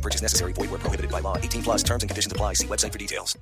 [0.00, 0.52] No purchase necessary.
[0.54, 1.36] Void where prohibited by law.
[1.36, 2.54] 18 plus terms and conditions apply.
[2.54, 3.36] See website for details.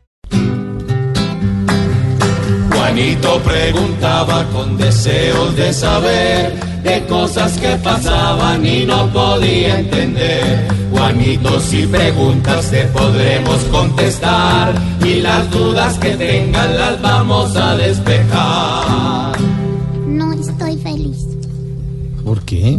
[2.73, 6.52] Juanito preguntaba con deseos de saber
[6.83, 10.69] de cosas que pasaban y no podía entender.
[10.91, 19.38] Juanito, si preguntas te podremos contestar y las dudas que tengan las vamos a despejar.
[20.06, 21.28] No estoy feliz.
[22.28, 22.78] ¿Por qué?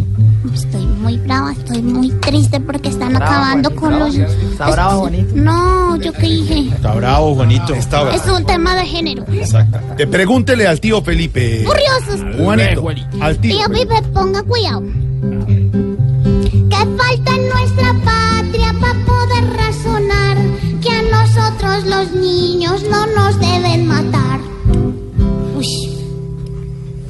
[0.53, 4.15] Estoy muy brava, estoy muy triste porque están acabando con los...
[4.15, 5.31] ¿Está bravo, Juanito?
[5.33, 6.67] No, yo qué dije.
[6.75, 7.73] Está bravo, Juanito.
[7.73, 8.15] Está bravo.
[8.15, 9.25] Es un tema de género.
[9.33, 9.79] Exacto.
[9.97, 11.63] Te pregúntele al tío Felipe.
[11.65, 12.37] Curiosos.
[12.37, 12.87] Juanito.
[13.19, 13.57] Al tío.
[13.57, 14.83] Tío Pipe, ponga cuidado.
[16.69, 17.88] ¿Qué falta en nuestra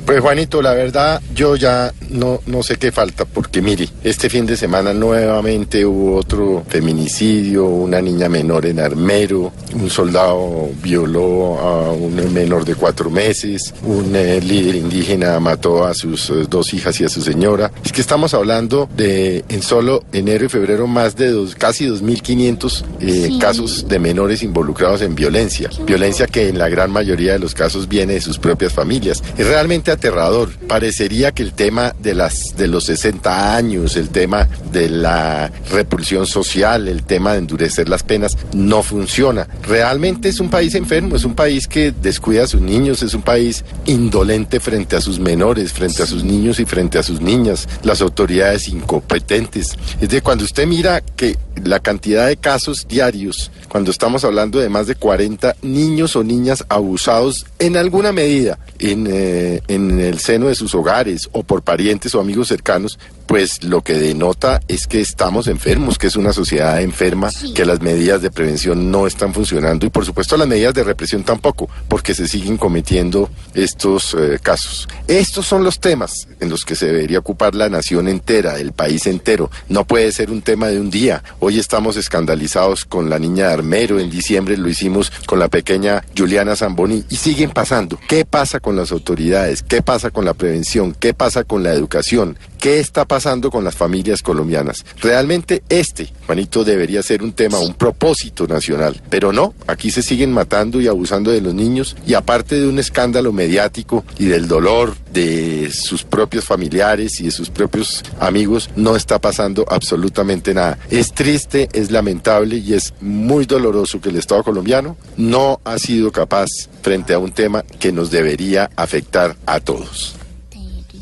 [0.10, 4.48] Pues Juanito, la verdad yo ya no, no sé qué falta, porque mire, este fin
[4.48, 11.92] de semana nuevamente hubo otro feminicidio, una niña menor en Armero, un soldado violó a
[11.92, 17.00] un menor de cuatro meses, un eh, líder indígena mató a sus eh, dos hijas
[17.00, 17.72] y a su señora.
[17.86, 22.84] Es que estamos hablando de en solo enero y febrero más de dos, casi 2.500
[23.02, 23.38] eh, Sí.
[23.40, 27.88] casos de menores involucrados en violencia, violencia que en la gran mayoría de los casos
[27.88, 29.22] viene de sus propias familias.
[29.38, 30.50] Es realmente aterrador.
[30.68, 36.26] Parecería que el tema de las de los 60 años, el tema de la repulsión
[36.26, 39.48] social, el tema de endurecer las penas no funciona.
[39.64, 43.22] Realmente es un país enfermo, es un país que descuida a sus niños, es un
[43.22, 47.68] país indolente frente a sus menores, frente a sus niños y frente a sus niñas,
[47.84, 49.78] las autoridades incompetentes.
[50.00, 54.70] Es de cuando usted mira que la cantidad de casos diarios, cuando estamos hablando de
[54.70, 60.48] más de 40 niños o niñas abusados en alguna medida en, eh, en el seno
[60.48, 65.00] de sus hogares o por parientes o amigos cercanos, pues lo que denota es que
[65.00, 69.86] estamos enfermos, que es una sociedad enferma, que las medidas de prevención no están funcionando
[69.86, 74.88] y por supuesto las medidas de represión tampoco, porque se siguen cometiendo estos eh, casos.
[75.08, 79.06] Estos son los temas en los que se debería ocupar la nación entera, el país
[79.06, 79.52] entero.
[79.68, 81.24] No puede ser un tema de un día.
[81.40, 86.04] Hoy estamos escandalizados con la niña de Armero, en diciembre lo hicimos con la pequeña
[86.18, 88.00] Juliana Zamboni y siguen pasando.
[88.08, 89.62] ¿Qué pasa con las autoridades?
[89.62, 90.96] ¿Qué pasa con la prevención?
[91.00, 92.38] ¿Qué pasa con la educación?
[92.60, 94.86] ¿Qué está pasando con las familias colombianas?
[95.02, 99.02] Realmente este, Juanito, debería ser un tema, un propósito nacional.
[99.10, 102.80] Pero no, aquí se siguen matando y abusando de los niños y aparte de un
[102.80, 108.96] escándalo mediático y del dolor de sus propios familiares y de sus propios amigos, no
[108.96, 110.78] está pasando absolutamente nada.
[110.90, 116.12] Es triste, es lamentable y es muy doloroso que el Estado colombiano no ha sido
[116.12, 116.48] capaz
[116.82, 120.16] frente a un tema que nos debería afectar a todos.
[120.50, 121.02] terrible.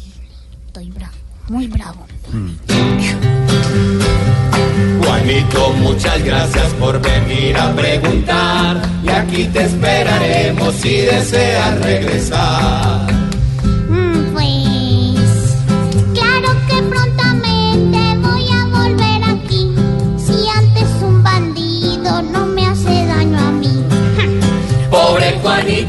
[0.66, 1.14] Estoy bravo,
[1.50, 2.08] muy bravo.
[5.04, 13.07] Juanito, muchas gracias por venir a preguntar y aquí te esperaremos si deseas regresar.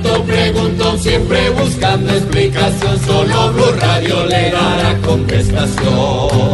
[0.02, 6.47] Pobre Juanito preguntó siempre buscando explicación, solo Blue Radio le dará contestación.